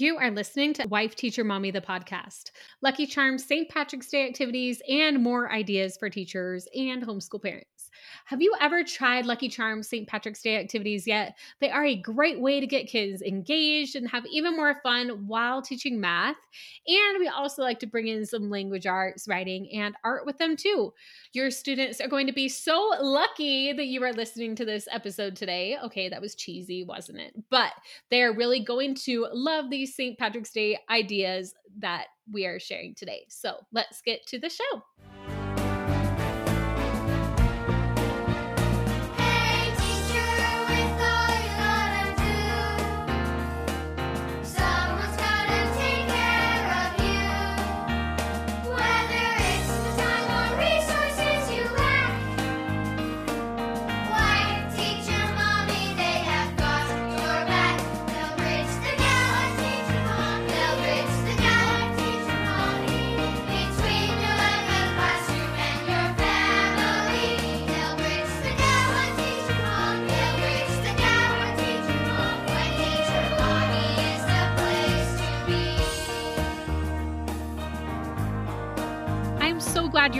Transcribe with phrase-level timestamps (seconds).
[0.00, 2.52] You are listening to Wife Teacher Mommy, the podcast.
[2.80, 3.68] Lucky Charms, St.
[3.68, 7.79] Patrick's Day activities, and more ideas for teachers and homeschool parents.
[8.26, 10.06] Have you ever tried Lucky Charms St.
[10.06, 11.36] Patrick's Day activities yet?
[11.60, 15.62] They are a great way to get kids engaged and have even more fun while
[15.62, 16.36] teaching math.
[16.86, 20.56] And we also like to bring in some language arts, writing, and art with them
[20.56, 20.92] too.
[21.32, 25.36] Your students are going to be so lucky that you are listening to this episode
[25.36, 25.76] today.
[25.84, 27.34] Okay, that was cheesy, wasn't it?
[27.50, 27.72] But
[28.10, 30.18] they are really going to love these St.
[30.18, 33.26] Patrick's Day ideas that we are sharing today.
[33.28, 34.82] So let's get to the show.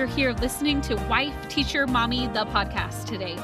[0.01, 3.37] You're here listening to Wife, Teacher, Mommy, the podcast today.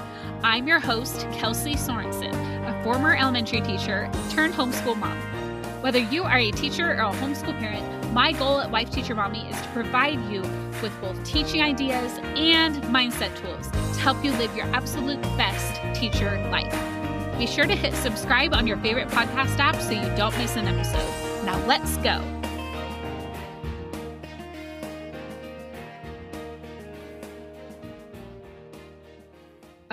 [0.42, 5.18] I'm your host, Kelsey Sorensen, a former elementary teacher turned homeschool mom.
[5.82, 9.46] Whether you are a teacher or a homeschool parent, my goal at Wife, Teacher, Mommy
[9.50, 10.40] is to provide you
[10.80, 16.38] with both teaching ideas and mindset tools to help you live your absolute best teacher
[16.50, 16.72] life.
[17.38, 20.68] Be sure to hit subscribe on your favorite podcast app so you don't miss an
[20.68, 21.44] episode.
[21.44, 22.35] Now let's go.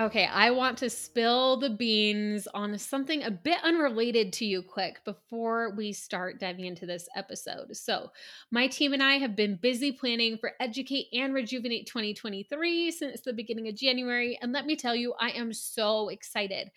[0.00, 5.04] Okay, I want to spill the beans on something a bit unrelated to you quick
[5.04, 7.76] before we start diving into this episode.
[7.76, 8.10] So,
[8.50, 13.32] my team and I have been busy planning for Educate and Rejuvenate 2023 since the
[13.32, 14.36] beginning of January.
[14.42, 16.72] And let me tell you, I am so excited.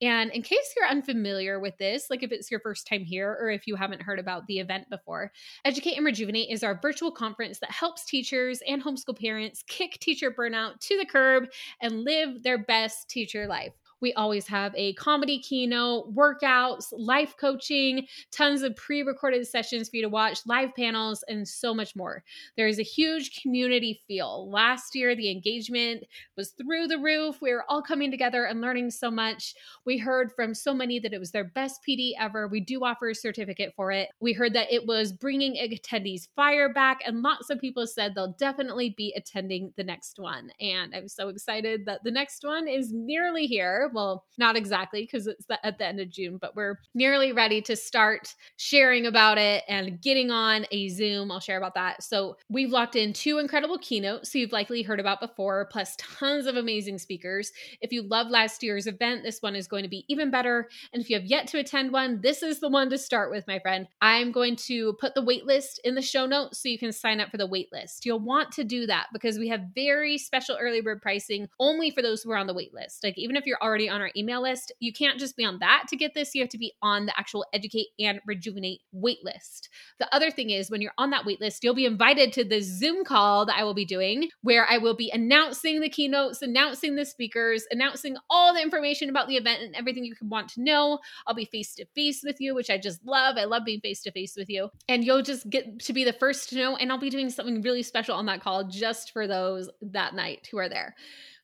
[0.00, 3.50] And in case you're unfamiliar with this, like if it's your first time here or
[3.50, 5.32] if you haven't heard about the event before,
[5.64, 10.30] Educate and Rejuvenate is our virtual conference that helps teachers and homeschool parents kick teacher
[10.30, 11.44] burnout to the curb
[11.80, 13.72] and live their best teacher life.
[14.00, 19.96] We always have a comedy keynote, workouts, life coaching, tons of pre recorded sessions for
[19.96, 22.22] you to watch, live panels, and so much more.
[22.56, 24.50] There is a huge community feel.
[24.50, 26.04] Last year, the engagement
[26.36, 27.38] was through the roof.
[27.40, 29.54] We were all coming together and learning so much.
[29.84, 32.48] We heard from so many that it was their best PD ever.
[32.48, 34.08] We do offer a certificate for it.
[34.20, 38.34] We heard that it was bringing attendees fire back, and lots of people said they'll
[38.38, 40.50] definitely be attending the next one.
[40.60, 43.87] And I'm so excited that the next one is nearly here.
[43.92, 47.60] Well, not exactly because it's the, at the end of June, but we're nearly ready
[47.62, 51.30] to start sharing about it and getting on a Zoom.
[51.30, 52.02] I'll share about that.
[52.02, 56.46] So we've locked in two incredible keynotes, so you've likely heard about before, plus tons
[56.46, 57.52] of amazing speakers.
[57.80, 60.68] If you love last year's event, this one is going to be even better.
[60.92, 63.46] And if you have yet to attend one, this is the one to start with,
[63.46, 63.86] my friend.
[64.00, 67.30] I'm going to put the waitlist in the show notes so you can sign up
[67.30, 68.04] for the waitlist.
[68.04, 72.02] You'll want to do that because we have very special early bird pricing only for
[72.02, 73.02] those who are on the waitlist.
[73.02, 75.58] Like even if you're already already on our email list, you can't just be on
[75.60, 76.34] that to get this.
[76.34, 79.68] You have to be on the actual Educate and Rejuvenate waitlist.
[80.00, 83.04] The other thing is, when you're on that waitlist, you'll be invited to the Zoom
[83.04, 87.04] call that I will be doing, where I will be announcing the keynotes, announcing the
[87.04, 90.98] speakers, announcing all the information about the event and everything you could want to know.
[91.26, 93.36] I'll be face to face with you, which I just love.
[93.36, 94.70] I love being face to face with you.
[94.88, 96.76] And you'll just get to be the first to know.
[96.76, 100.48] And I'll be doing something really special on that call just for those that night
[100.50, 100.94] who are there.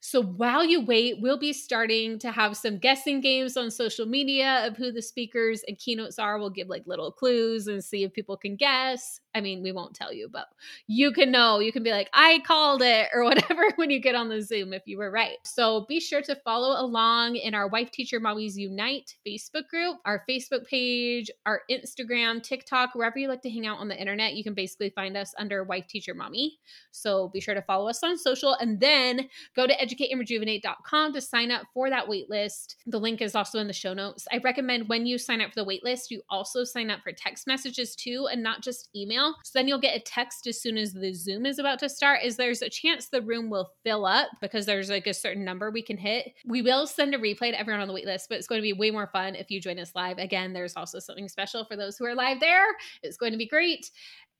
[0.06, 4.66] So while you wait, we'll be starting to have some guessing games on social media
[4.66, 6.38] of who the speakers and keynotes are.
[6.38, 9.20] We'll give like little clues and see if people can guess.
[9.34, 10.46] I mean, we won't tell you, but
[10.86, 11.58] you can know.
[11.58, 14.72] You can be like, I called it or whatever when you get on the Zoom
[14.72, 15.38] if you were right.
[15.42, 20.24] So be sure to follow along in our Wife Teacher Mommies Unite Facebook group, our
[20.28, 24.34] Facebook page, our Instagram, TikTok, wherever you like to hang out on the internet.
[24.34, 26.58] You can basically find us under Wife Teacher Mommy.
[26.92, 31.50] So be sure to follow us on social and then go to educateandrejuvenate.com to sign
[31.50, 32.76] up for that waitlist.
[32.86, 34.28] The link is also in the show notes.
[34.30, 37.48] I recommend when you sign up for the waitlist, you also sign up for text
[37.48, 39.36] messages too and not just email email.
[39.44, 42.20] So then you'll get a text as soon as the Zoom is about to start.
[42.22, 45.70] Is there's a chance the room will fill up because there's like a certain number
[45.70, 46.32] we can hit.
[46.46, 48.72] We will send a replay to everyone on the waitlist, but it's going to be
[48.72, 50.18] way more fun if you join us live.
[50.18, 52.66] Again, there's also something special for those who are live there.
[53.02, 53.90] It's going to be great.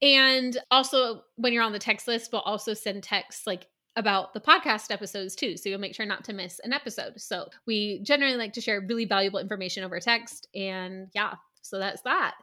[0.03, 4.41] And also, when you're on the text list, we'll also send texts like about the
[4.41, 5.57] podcast episodes too.
[5.57, 7.21] So you'll make sure not to miss an episode.
[7.21, 10.49] So we generally like to share really valuable information over text.
[10.55, 12.35] And yeah, So that's that.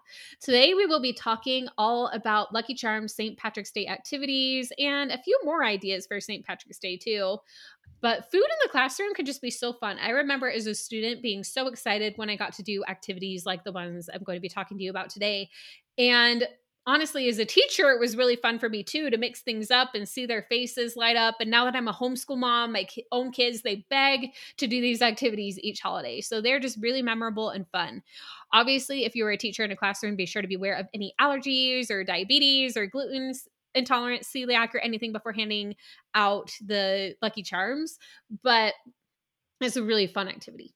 [0.41, 3.37] Today we will be talking all about Lucky Charms St.
[3.37, 6.45] Patrick's Day activities and a few more ideas for St.
[6.45, 7.37] Patrick's Day too.
[8.01, 9.97] But food in the classroom could just be so fun.
[9.99, 13.63] I remember as a student being so excited when I got to do activities like
[13.63, 15.49] the ones I'm going to be talking to you about today.
[15.99, 16.47] And
[16.87, 19.89] honestly, as a teacher, it was really fun for me too to mix things up
[19.93, 21.35] and see their faces light up.
[21.39, 25.01] And now that I'm a homeschool mom, my own kids, they beg to do these
[25.01, 26.21] activities each holiday.
[26.21, 28.01] So they're just really memorable and fun.
[28.53, 30.87] Obviously, if you were a teacher in a classroom, be sure to be aware of
[30.93, 33.33] any allergies or diabetes or gluten
[33.73, 35.75] intolerance, celiac, or anything before handing
[36.15, 37.97] out the Lucky Charms.
[38.43, 38.73] But
[39.61, 40.73] it's a really fun activity.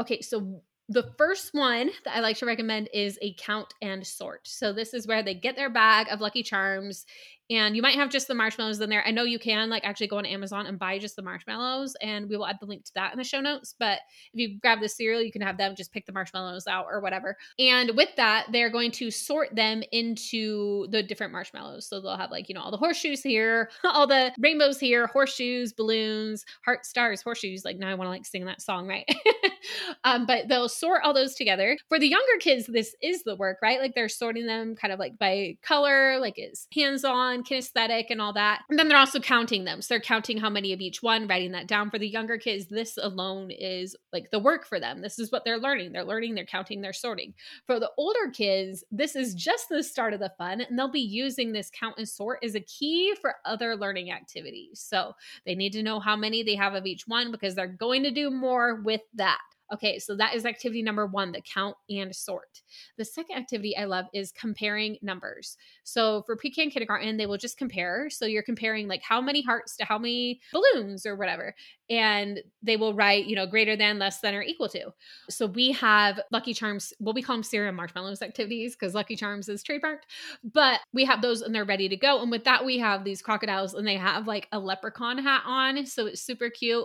[0.00, 4.48] Okay, so the first one that I like to recommend is a count and sort.
[4.48, 7.06] So this is where they get their bag of Lucky Charms
[7.50, 9.02] and you might have just the marshmallows in there.
[9.04, 12.28] I know you can like actually go on Amazon and buy just the marshmallows, and
[12.28, 13.74] we will add the link to that in the show notes.
[13.76, 13.98] But
[14.32, 17.00] if you grab the cereal, you can have them just pick the marshmallows out or
[17.00, 17.36] whatever.
[17.58, 21.86] And with that, they're going to sort them into the different marshmallows.
[21.86, 25.72] So they'll have like, you know, all the horseshoes here, all the rainbows here, horseshoes,
[25.72, 27.64] balloons, heart stars, horseshoes.
[27.64, 29.08] Like now I want to like sing that song, right?
[30.04, 31.76] um, but they'll sort all those together.
[31.88, 33.80] For the younger kids, this is the work, right?
[33.80, 38.20] Like they're sorting them kind of like by color, like is hands on kinesthetic and
[38.20, 38.62] all that.
[38.68, 39.82] And then they're also counting them.
[39.82, 42.66] So they're counting how many of each one, writing that down for the younger kids.
[42.66, 45.02] This alone is like the work for them.
[45.02, 45.92] This is what they're learning.
[45.92, 47.34] They're learning, they're counting, they're sorting.
[47.66, 50.60] For the older kids, this is just the start of the fun.
[50.60, 54.80] And they'll be using this count and sort as a key for other learning activities.
[54.80, 55.14] So
[55.44, 58.10] they need to know how many they have of each one because they're going to
[58.10, 59.38] do more with that.
[59.72, 62.60] Okay, so that is activity number one, the count and sort.
[62.98, 65.56] The second activity I love is comparing numbers.
[65.84, 68.10] So for pre K and kindergarten, they will just compare.
[68.10, 71.54] So you're comparing like how many hearts to how many balloons or whatever.
[71.90, 74.92] And they will write, you know, greater than, less than, or equal to.
[75.28, 79.48] So we have Lucky Charms, what we call them cereal marshmallows activities because Lucky Charms
[79.48, 80.04] is trademarked,
[80.44, 82.22] but we have those and they're ready to go.
[82.22, 85.86] And with that, we have these crocodiles and they have like a leprechaun hat on.
[85.86, 86.84] So it's super cute.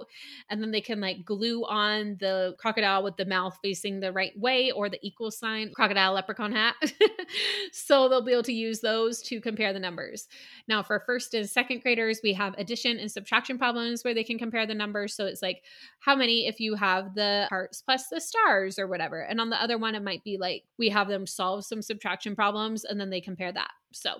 [0.49, 4.11] And then they can like glue on the crocodile crocodile with the mouth facing the
[4.11, 6.75] right way or the equal sign crocodile leprechaun hat.
[7.71, 10.27] so they'll be able to use those to compare the numbers.
[10.67, 14.37] Now, for first and second graders, we have addition and subtraction problems where they can
[14.37, 14.94] compare the numbers.
[15.07, 15.63] So it's like
[15.99, 19.21] how many if you have the hearts plus the stars or whatever.
[19.21, 22.35] And on the other one, it might be like we have them solve some subtraction
[22.35, 23.71] problems and then they compare that.
[23.93, 24.15] So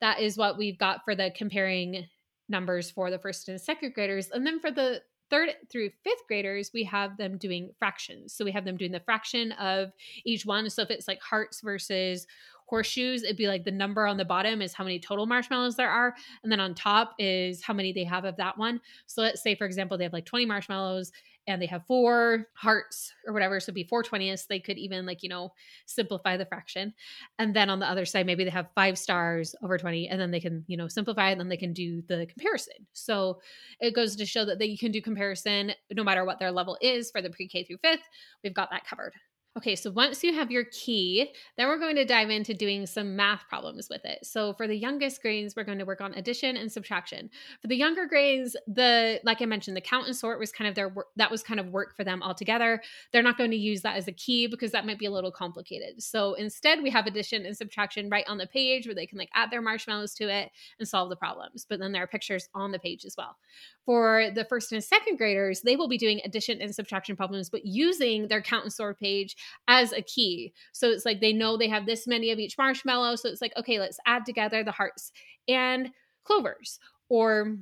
[0.00, 2.06] that is what we've got for the comparing
[2.48, 4.30] numbers for the first and second graders.
[4.30, 8.32] And then for the third through fifth graders, we have them doing fractions.
[8.32, 9.92] So we have them doing the fraction of
[10.24, 10.68] each one.
[10.70, 12.26] So if it's like hearts versus
[12.68, 15.90] horseshoes, it'd be like the number on the bottom is how many total marshmallows there
[15.90, 16.14] are.
[16.42, 18.80] And then on top is how many they have of that one.
[19.06, 21.12] So let's say, for example, they have like 20 marshmallows
[21.48, 23.58] and they have four hearts or whatever.
[23.58, 24.46] So it'd be four twentieths.
[24.46, 25.52] They could even like, you know,
[25.86, 26.92] simplify the fraction.
[27.38, 30.30] And then on the other side, maybe they have five stars over 20, and then
[30.30, 32.74] they can, you know, simplify it and then they can do the comparison.
[32.92, 33.40] So
[33.80, 37.10] it goes to show that they can do comparison no matter what their level is
[37.10, 38.04] for the pre-K through fifth.
[38.44, 39.14] We've got that covered.
[39.58, 43.16] Okay, so once you have your key, then we're going to dive into doing some
[43.16, 44.24] math problems with it.
[44.24, 47.28] So for the youngest grades, we're going to work on addition and subtraction.
[47.60, 50.76] For the younger grades, the like I mentioned, the count and sort was kind of
[50.76, 52.80] their that was kind of work for them altogether.
[53.12, 55.32] They're not going to use that as a key because that might be a little
[55.32, 56.04] complicated.
[56.04, 59.30] So instead, we have addition and subtraction right on the page where they can like
[59.34, 61.66] add their marshmallows to it and solve the problems.
[61.68, 63.36] But then there are pictures on the page as well.
[63.84, 67.64] For the first and second graders, they will be doing addition and subtraction problems, but
[67.66, 69.34] using their count and sort page
[69.66, 70.52] as a key.
[70.72, 73.16] So it's like they know they have this many of each marshmallow.
[73.16, 75.12] So it's like, okay, let's add together the hearts
[75.46, 75.90] and
[76.24, 76.78] clovers.
[77.08, 77.56] Or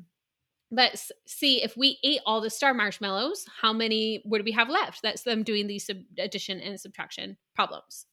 [0.70, 5.02] let's see if we ate all the star marshmallows, how many would we have left?
[5.02, 8.06] That's them doing these sub- addition and subtraction problems.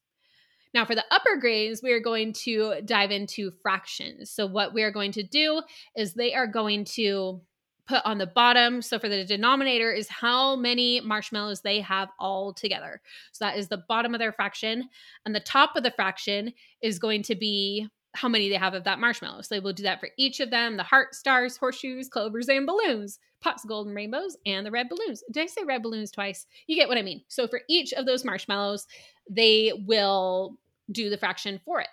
[0.74, 4.32] Now, for the upper grades, we are going to dive into fractions.
[4.32, 5.62] So, what we are going to do
[5.96, 7.42] is they are going to
[7.88, 8.82] put on the bottom.
[8.82, 13.02] So for the denominator is how many marshmallows they have all together.
[13.32, 14.90] So that is the bottom of their fraction.
[15.26, 18.84] And the top of the fraction is going to be how many they have of
[18.84, 19.42] that marshmallow.
[19.42, 22.68] So they will do that for each of them the heart, stars, horseshoes, clovers, and
[22.68, 25.24] balloons, pops, golden rainbows, and the red balloons.
[25.32, 26.46] Did I say red balloons twice?
[26.68, 27.24] You get what I mean.
[27.28, 28.88] So for each of those marshmallows,
[29.30, 30.58] they will
[30.92, 31.88] do the fraction for it.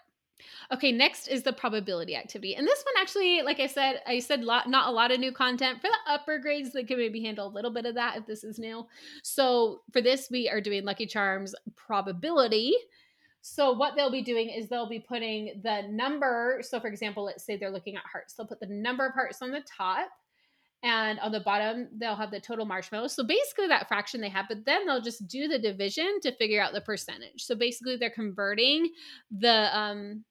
[0.73, 2.55] Okay, next is the probability activity.
[2.55, 5.33] And this one actually, like I said, I said lot, not a lot of new
[5.33, 5.81] content.
[5.81, 8.45] For the upper grades, they can maybe handle a little bit of that if this
[8.45, 8.87] is new.
[9.23, 12.75] So for this, we are doing Lucky Charms probability.
[13.43, 16.61] So what they'll be doing is they'll be putting the number.
[16.63, 18.35] So for example, let's say they're looking at hearts.
[18.35, 20.11] They'll put the number of hearts on the top
[20.83, 24.47] and on the bottom they'll have the total marshmallows so basically that fraction they have
[24.49, 28.11] but then they'll just do the division to figure out the percentage so basically they're
[28.11, 28.91] converting
[29.31, 30.25] the um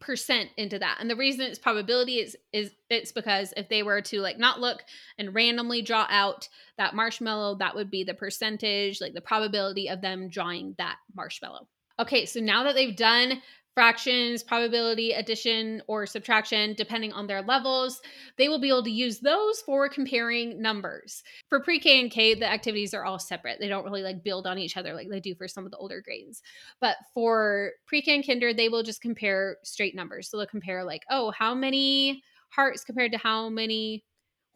[0.00, 0.98] percent into that.
[1.00, 4.60] And the reason it's probability is is it's because if they were to like not
[4.60, 4.82] look
[5.18, 10.00] and randomly draw out that marshmallow that would be the percentage like the probability of
[10.00, 11.66] them drawing that marshmallow.
[11.98, 13.42] Okay so now that they've done
[13.78, 18.02] fractions, probability, addition, or subtraction, depending on their levels.
[18.36, 21.22] They will be able to use those for comparing numbers.
[21.48, 23.60] For pre K and K, the activities are all separate.
[23.60, 25.76] They don't really like build on each other like they do for some of the
[25.76, 26.42] older grades.
[26.80, 30.28] But for pre K and Kinder, they will just compare straight numbers.
[30.28, 34.02] So they'll compare, like, oh, how many hearts compared to how many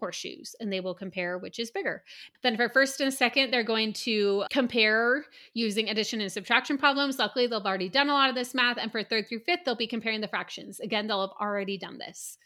[0.02, 2.02] horseshoes and they will compare which is bigger.
[2.42, 7.20] Then for first and second, they're going to compare using addition and subtraction problems.
[7.20, 8.78] Luckily, they've already done a lot of this math.
[8.78, 10.80] And for third through fifth, they'll be comparing the fractions.
[10.80, 12.36] Again, they'll have already done this.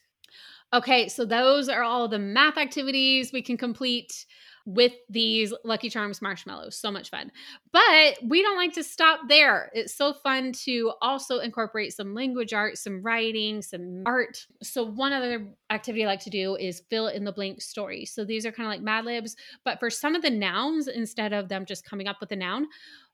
[0.75, 4.27] Okay, so those are all the math activities we can complete
[4.67, 6.77] with these Lucky Charms marshmallows.
[6.77, 7.31] So much fun.
[7.73, 9.71] But we don't like to stop there.
[9.73, 14.45] It's so fun to also incorporate some language art, some writing, some art.
[14.63, 18.05] So, one other activity I like to do is fill in the blank story.
[18.05, 21.33] So, these are kind of like Mad Libs, but for some of the nouns, instead
[21.33, 22.67] of them just coming up with a noun,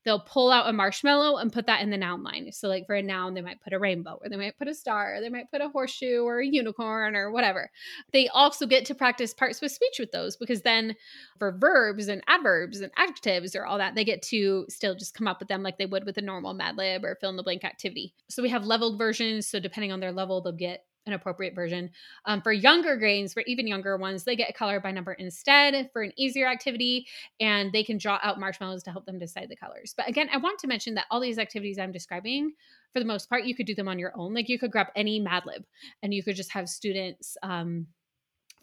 [0.05, 2.51] they'll pull out a marshmallow and put that in the noun line.
[2.53, 4.75] So, like for a noun, they might put a rainbow, or they might put a
[4.75, 7.71] star, or they might put a horseshoe, or a unicorn, or whatever.
[8.13, 10.97] They also get to practice parts with speech with those because then
[11.39, 15.29] for verbs and adverbs and adjectives or all that, they get to still just come
[15.29, 17.43] up with them like they would with a normal Mad Lib or fill in the
[17.43, 18.15] blank activity.
[18.29, 19.47] So, we have leveled versions.
[19.47, 21.91] So, depending on their level, they'll get an appropriate version.
[22.27, 25.91] Um, for younger grades, for even younger ones, they get a color by number instead
[25.93, 27.07] for an easier activity,
[27.41, 29.95] and they can draw out marshmallows to help them decide the colors.
[29.97, 32.53] But again, I want to mention that all these activities I'm describing,
[32.93, 34.35] for the most part, you could do them on your own.
[34.35, 35.65] Like you could grab any Mad Lib
[36.03, 37.87] and you could just have students um,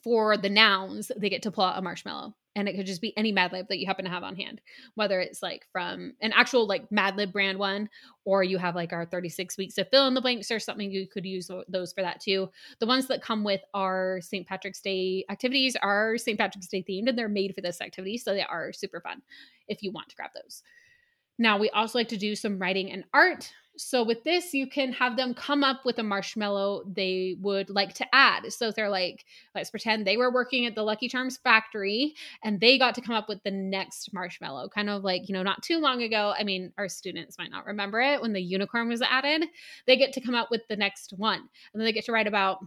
[0.04, 3.16] for the nouns, they get to pull out a marshmallow and it could just be
[3.18, 4.62] any Mad Lib that you happen to have on hand,
[4.96, 7.90] whether it's like from an actual like Mad Lib brand one,
[8.26, 10.92] or you have like our 36 weeks to fill in the blanks or something.
[10.92, 12.50] You could use those for that too.
[12.80, 14.48] The ones that come with our St.
[14.48, 16.38] Patrick's Day activities are St.
[16.38, 19.22] Patrick's Day themed and they're made for this activity, so they are super fun
[19.68, 20.64] if you want to grab those.
[21.38, 23.54] Now, we also like to do some writing and art.
[23.80, 27.94] So, with this, you can have them come up with a marshmallow they would like
[27.96, 28.52] to add.
[28.52, 32.78] So, they're like, let's pretend they were working at the Lucky Charms factory and they
[32.78, 35.80] got to come up with the next marshmallow, kind of like, you know, not too
[35.80, 36.34] long ago.
[36.38, 39.46] I mean, our students might not remember it when the unicorn was added.
[39.88, 41.40] They get to come up with the next one.
[41.40, 42.60] And then they get to write about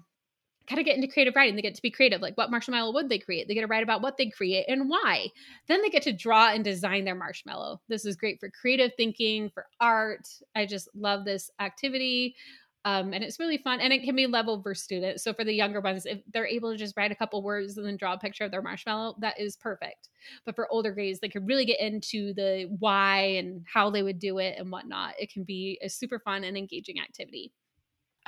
[0.69, 1.57] kind of get into creative writing.
[1.57, 2.21] They get to be creative.
[2.21, 3.49] Like, what marshmallow would they create?
[3.49, 5.29] They get to write about what they create and why.
[5.69, 7.81] Then they get to draw and design their marshmallow.
[7.89, 10.29] This is great for creative thinking, for art.
[10.55, 12.37] I just love this activity.
[12.85, 15.23] Um, and it's really fun and it can be level for students.
[15.23, 17.87] So for the younger ones, if they're able to just write a couple words and
[17.87, 20.09] then draw a picture of their marshmallow, that is perfect.
[20.45, 24.19] But for older grades, they could really get into the why and how they would
[24.19, 25.15] do it and whatnot.
[25.19, 27.53] It can be a super fun and engaging activity.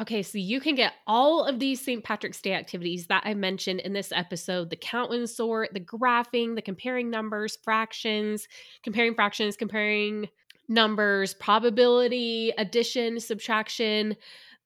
[0.01, 2.03] Okay, so you can get all of these St.
[2.03, 6.57] Patrick's Day activities that I mentioned in this episode the count and sort, the graphing,
[6.57, 8.49] the comparing numbers, fractions,
[8.83, 10.29] comparing fractions, comparing
[10.69, 14.17] numbers, probability, addition, subtraction,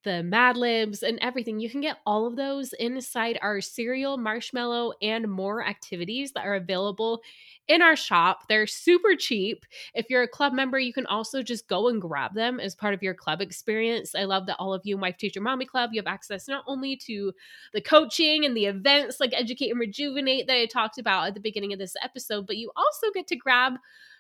[0.05, 1.61] the Mad Libs, and everything.
[1.61, 6.55] You can get all of those inside our cereal, marshmallow, and more activities that are
[6.55, 7.23] available
[7.67, 8.49] in our shop.
[8.49, 9.67] They're super cheap.
[9.95, 12.95] If you're a club member, you can also just go and grab them as part
[12.95, 14.15] of your club experience.
[14.15, 16.97] I love that all of you Wife Teacher Mommy Club, you have access not only
[16.97, 17.33] to
[17.73, 21.41] the coaching and the events like Educate and Rejuvenate that I talked about at the
[21.41, 23.75] beginning of this episode, but you also get to grab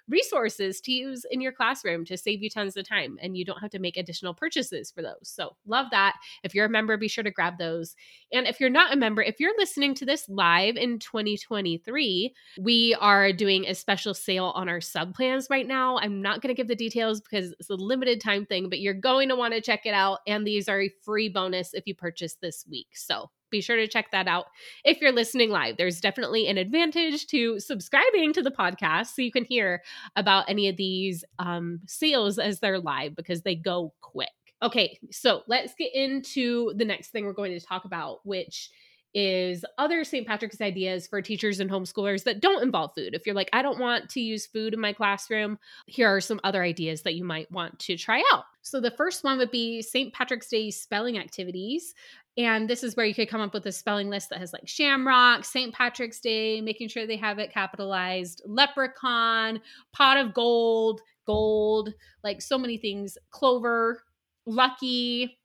[0.09, 3.61] resources to use in your classroom to save you tons of time and you don't
[3.61, 5.15] have to make additional purchases for those.
[5.23, 6.17] So, love that.
[6.43, 7.95] If you're a member, be sure to grab those.
[8.33, 12.97] And if you're not a member, if you're listening to this live in 2023, we
[13.01, 15.99] are doing a special sale on our sub plans right now.
[15.99, 18.95] I'm not going to give the details because it's a limited time thing, but you're
[18.95, 20.21] going to want to check it out.
[20.27, 22.89] And these are a free bonus if you purchase this week.
[22.95, 24.47] So, be sure to check that out
[24.85, 25.77] if you're listening live.
[25.77, 29.83] There's definitely an advantage to subscribing to the podcast so you can hear
[30.17, 34.29] about any of these um, sales as they're live because they go quick.
[34.61, 38.71] Okay, so let's get into the next thing we're going to talk about, which
[39.15, 40.27] is other St.
[40.27, 43.15] Patrick's ideas for teachers and homeschoolers that don't involve food.
[43.15, 46.41] If you're like, I don't want to use food in my classroom, here are some
[46.45, 48.45] other ideas that you might want to try out.
[48.63, 50.13] So, the first one would be St.
[50.13, 51.95] Patrick's Day spelling activities.
[52.37, 54.69] And this is where you could come up with a spelling list that has like
[54.69, 55.75] Shamrock, St.
[55.75, 59.61] Patrick's Day, making sure they have it capitalized, leprechaun,
[59.93, 64.05] pot of gold, gold, like so many things, clover,
[64.47, 65.38] lucky,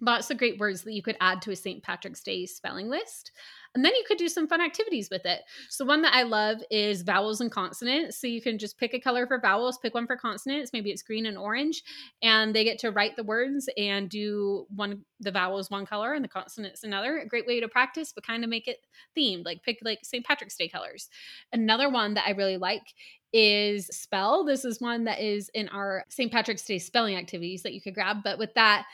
[0.00, 1.82] lots of great words that you could add to a St.
[1.82, 3.32] Patrick's Day spelling list.
[3.74, 5.42] And then you could do some fun activities with it.
[5.68, 8.18] So, one that I love is vowels and consonants.
[8.18, 10.72] So, you can just pick a color for vowels, pick one for consonants.
[10.72, 11.82] Maybe it's green and orange.
[12.22, 16.24] And they get to write the words and do one, the vowels one color and
[16.24, 17.18] the consonants another.
[17.18, 18.78] A great way to practice, but kind of make it
[19.16, 20.24] themed, like pick like St.
[20.24, 21.08] Patrick's Day colors.
[21.52, 22.94] Another one that I really like
[23.32, 24.44] is spell.
[24.44, 26.32] This is one that is in our St.
[26.32, 28.18] Patrick's Day spelling activities that you could grab.
[28.24, 28.86] But with that,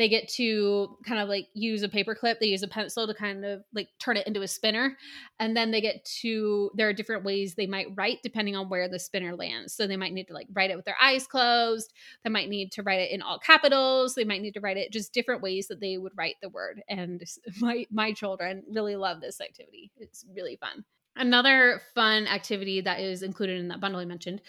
[0.00, 3.14] they get to kind of like use a paper clip they use a pencil to
[3.14, 4.96] kind of like turn it into a spinner
[5.38, 8.88] and then they get to there are different ways they might write depending on where
[8.88, 9.74] the spinner lands.
[9.74, 11.92] So they might need to like write it with their eyes closed
[12.24, 14.92] they might need to write it in all capitals they might need to write it
[14.92, 17.22] just different ways that they would write the word and
[17.60, 20.84] my my children really love this activity it's really fun.
[21.16, 24.40] Another fun activity that is included in that bundle i mentioned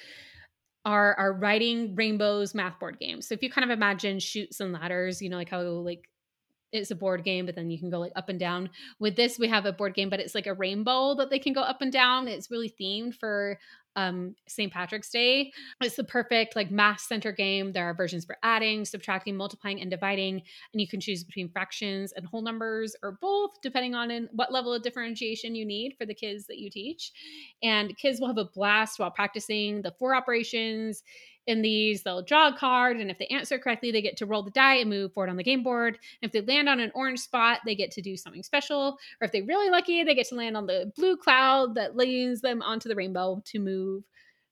[0.85, 3.27] are are writing rainbows math board games.
[3.27, 6.09] So if you kind of imagine Chutes and Ladders, you know, like how like
[6.71, 8.69] it's a board game, but then you can go like up and down.
[8.99, 11.53] With this, we have a board game, but it's like a rainbow that they can
[11.53, 12.27] go up and down.
[12.27, 13.59] It's really themed for
[13.95, 14.71] um, St.
[14.71, 15.51] Patrick's Day.
[15.81, 17.71] It's the perfect like math center game.
[17.71, 20.41] There are versions for adding, subtracting, multiplying, and dividing,
[20.73, 24.51] and you can choose between fractions and whole numbers or both, depending on in what
[24.51, 27.11] level of differentiation you need for the kids that you teach.
[27.63, 31.03] And kids will have a blast while practicing the four operations
[31.47, 34.43] in these, they'll draw a card, and if they answer correctly, they get to roll
[34.43, 35.97] the die and move forward on the game board.
[36.21, 38.97] And if they land on an orange spot, they get to do something special.
[39.19, 42.41] Or if they're really lucky, they get to land on the blue cloud that leads
[42.41, 43.80] them onto the rainbow to move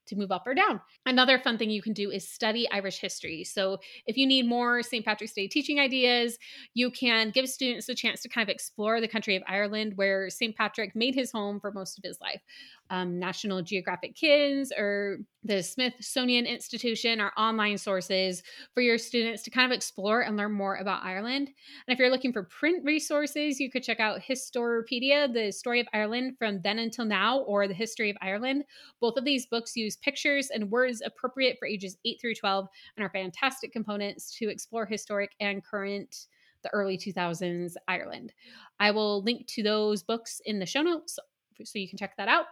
[0.10, 0.82] to move up or down.
[1.06, 3.44] Another fun thing you can do is study Irish history.
[3.44, 5.06] So, if you need more St.
[5.06, 6.38] Patrick's Day teaching ideas,
[6.74, 10.30] you can give students a chance to kind of explore the country of Ireland where
[10.30, 10.56] St.
[10.56, 12.42] Patrick made his home for most of his life
[12.90, 18.44] um, National Geographic Kids or the Smithsonian Institution are online sources
[18.74, 21.48] for your students to kind of explore and learn more about Ireland.
[21.48, 25.88] And if you're looking for print resources, you could check out Historopedia, the story of
[25.94, 28.64] Ireland from then until now, or the history of Ireland.
[29.00, 32.68] Both of these books use pictures and words appropriate for ages 8 through 12
[32.98, 36.28] and are fantastic components to explore historic and current
[36.64, 38.34] the early 2000s Ireland.
[38.80, 41.18] I will link to those books in the show notes
[41.64, 42.46] so you can check that out.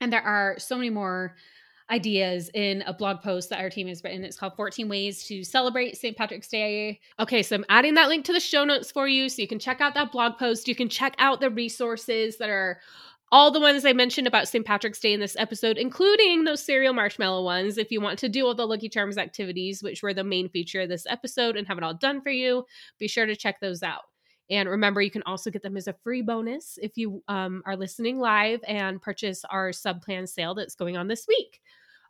[0.00, 1.34] And there are so many more
[1.90, 4.24] ideas in a blog post that our team has written.
[4.24, 6.16] It's called 14 Ways to Celebrate St.
[6.16, 7.00] Patrick's Day.
[7.20, 9.58] Okay, so I'm adding that link to the show notes for you so you can
[9.58, 10.68] check out that blog post.
[10.68, 12.80] You can check out the resources that are
[13.32, 14.64] all the ones I mentioned about St.
[14.64, 18.46] Patrick's Day in this episode, including those cereal marshmallow ones, if you want to do
[18.46, 21.76] all the Lucky Charms activities, which were the main feature of this episode and have
[21.76, 22.64] it all done for you,
[22.98, 24.02] be sure to check those out.
[24.50, 27.76] And remember, you can also get them as a free bonus if you um, are
[27.76, 31.60] listening live and purchase our sub plan sale that's going on this week.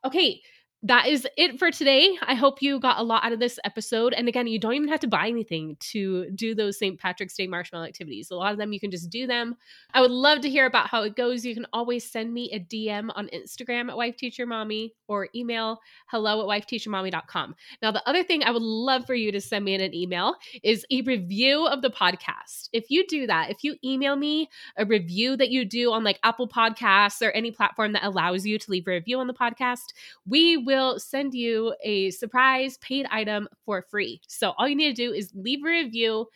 [0.04, 0.42] Okay,
[0.84, 2.16] that is it for today.
[2.22, 4.12] I hope you got a lot out of this episode.
[4.12, 7.00] And again, you don't even have to buy anything to do those St.
[7.00, 8.30] Patrick's Day marshmallow activities.
[8.30, 9.56] A lot of them you can just do them.
[9.94, 11.44] I would love to hear about how it goes.
[11.44, 15.80] You can always send me a DM on Instagram at Wife Teacher Mommy or email
[16.08, 17.54] hello at wife wifeteachermommy.com.
[17.82, 20.34] Now, the other thing I would love for you to send me in an email
[20.62, 22.68] is a review of the podcast.
[22.72, 26.18] If you do that, if you email me a review that you do on like
[26.22, 29.92] Apple Podcasts or any platform that allows you to leave a review on the podcast,
[30.26, 34.20] we will will send you a surprise paid item for free.
[34.26, 36.26] So all you need to do is leave a review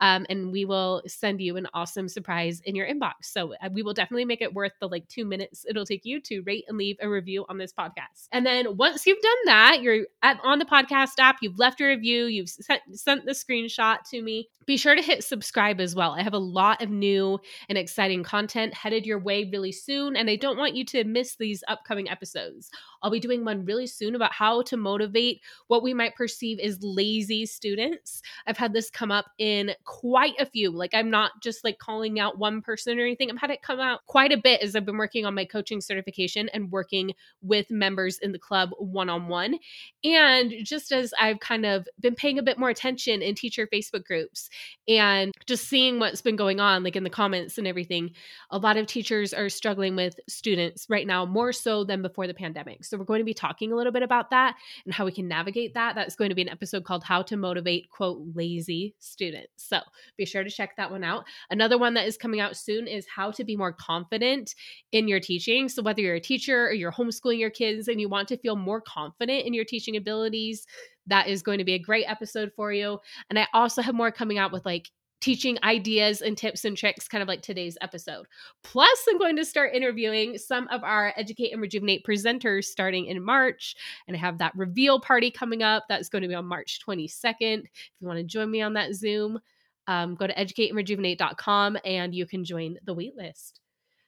[0.00, 3.12] um, and we will send you an awesome surprise in your inbox.
[3.22, 6.20] So uh, we will definitely make it worth the like two minutes it'll take you
[6.22, 8.28] to rate and leave a review on this podcast.
[8.32, 11.86] And then once you've done that, you're at, on the podcast app, you've left a
[11.86, 14.48] review, you've sent, sent the screenshot to me.
[14.66, 16.12] Be sure to hit subscribe as well.
[16.12, 20.28] I have a lot of new and exciting content headed your way really soon, and
[20.28, 22.70] I don't want you to miss these upcoming episodes.
[23.02, 26.78] I'll be doing one really soon about how to motivate what we might perceive as
[26.82, 28.22] lazy students.
[28.46, 30.70] I've had this come up in quite a few.
[30.70, 33.30] Like I'm not just like calling out one person or anything.
[33.30, 35.80] I've had it come out quite a bit as I've been working on my coaching
[35.80, 39.58] certification and working with members in the club one on one.
[40.04, 44.04] And just as I've kind of been paying a bit more attention in teacher Facebook
[44.04, 44.50] groups
[44.86, 48.10] and just seeing what's been going on, like in the comments and everything,
[48.50, 52.34] a lot of teachers are struggling with students right now more so than before the
[52.34, 52.84] pandemic.
[52.84, 55.28] So we're going to be talking a little bit about that and how we can
[55.28, 55.94] navigate that.
[55.94, 59.48] That's going to be an episode called How to Motivate, quote, lazy students.
[59.56, 61.24] So so be sure to check that one out.
[61.50, 64.54] Another one that is coming out soon is how to be more confident
[64.92, 65.68] in your teaching.
[65.68, 68.56] So whether you're a teacher or you're homeschooling your kids and you want to feel
[68.56, 70.66] more confident in your teaching abilities,
[71.06, 72.98] that is going to be a great episode for you.
[73.30, 77.08] And I also have more coming out with like teaching ideas and tips and tricks,
[77.08, 78.26] kind of like today's episode.
[78.62, 83.22] Plus, I'm going to start interviewing some of our Educate and Rejuvenate presenters starting in
[83.22, 83.74] March.
[84.06, 85.84] And I have that reveal party coming up.
[85.88, 87.64] That's going to be on March 22nd.
[87.64, 89.40] If you want to join me on that Zoom,
[89.88, 93.54] um, go to educateandrejuvenate.com and you can join the waitlist.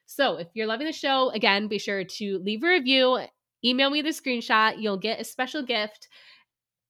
[0.05, 3.19] So if you're loving the show, again, be sure to leave a review,
[3.65, 4.75] email me the screenshot.
[4.79, 6.07] You'll get a special gift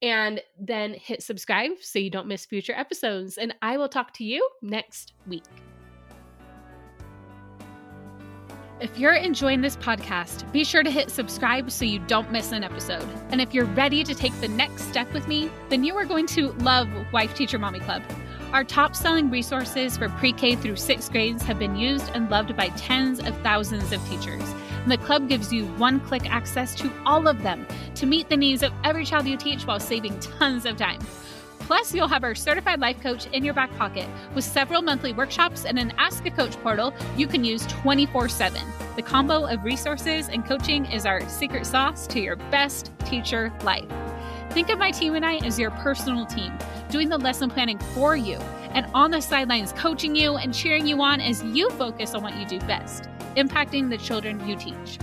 [0.02, 3.38] and then hit subscribe so you don't miss future episodes.
[3.38, 5.46] And I will talk to you next week.
[8.82, 12.64] If you're enjoying this podcast, be sure to hit subscribe so you don't miss an
[12.64, 13.08] episode.
[13.30, 16.26] And if you're ready to take the next step with me, then you are going
[16.28, 18.02] to love Wife Teacher Mommy Club.
[18.54, 22.58] Our top selling resources for pre K through sixth grades have been used and loved
[22.58, 24.44] by tens of thousands of teachers.
[24.84, 28.36] And the club gives you one click access to all of them to meet the
[28.36, 31.00] needs of every child you teach while saving tons of time.
[31.60, 35.64] Plus, you'll have our certified life coach in your back pocket with several monthly workshops
[35.64, 38.62] and an Ask a Coach portal you can use 24 7.
[38.98, 43.88] The combo of resources and coaching is our secret sauce to your best teacher life.
[44.52, 46.52] Think of my team and I as your personal team,
[46.92, 48.38] doing the lesson planning for you
[48.74, 52.36] and on the sidelines coaching you and cheering you on as you focus on what
[52.38, 55.00] you do best impacting the children you teach.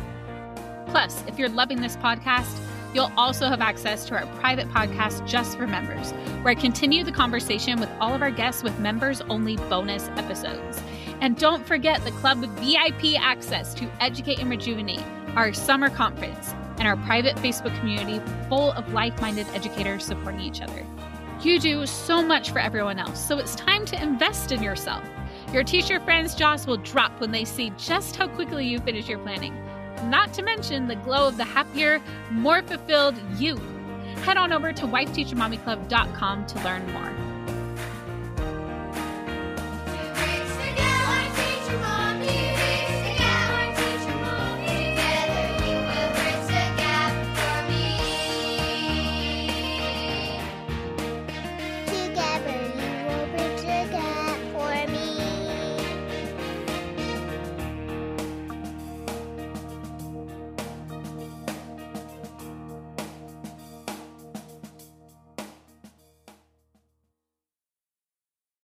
[0.86, 2.58] Plus, if you're loving this podcast,
[2.94, 7.12] you'll also have access to our private podcast just for members, where I continue the
[7.12, 10.82] conversation with all of our guests with members only bonus episodes.
[11.20, 15.04] And don't forget the club with VIP access to Educate and Rejuvenate,
[15.36, 20.62] our summer conference, and our private Facebook community full of like minded educators supporting each
[20.62, 20.86] other.
[21.40, 25.04] You do so much for everyone else, so it's time to invest in yourself.
[25.52, 29.20] Your teacher friends' jaws will drop when they see just how quickly you finish your
[29.20, 29.54] planning.
[30.06, 33.56] Not to mention the glow of the happier, more fulfilled you.
[34.24, 37.27] Head on over to wifeteachermommyclub.com to learn more.